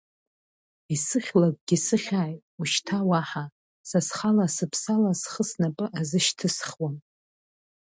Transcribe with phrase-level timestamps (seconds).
[0.93, 3.45] Исыхьлакгьы сыхьааит, ушьҭа уаҳа,
[3.89, 6.95] са схала-сыԥсала схы снапы азышьҭысхуам!